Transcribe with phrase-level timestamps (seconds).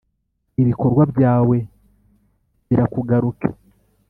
[0.61, 1.57] ibikorwa byawe
[2.67, 3.47] birakugaruke!